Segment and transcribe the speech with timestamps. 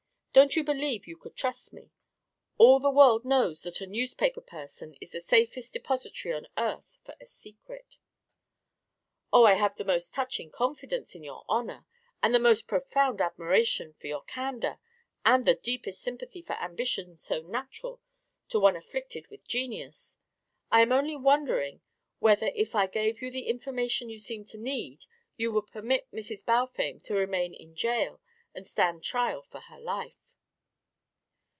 [0.33, 1.91] Don't you believe you could trust me?
[2.57, 7.15] All the world knows that a newspaper person is the safest depository on earth for
[7.19, 7.97] a secret."
[9.33, 11.85] "Oh, I have the most touching confidence in your honour,
[12.23, 14.79] and the most profound admiration for your candour,
[15.25, 17.99] and the deepest sympathy for ambitions so natural
[18.47, 20.17] to one afflicted with genius.
[20.71, 21.81] I am only wondering
[22.19, 26.45] whether if I gave you the information you seem to need you would permit Mrs.
[26.45, 28.21] Balfame to remain in jail
[28.55, 30.15] and stand trial for her life."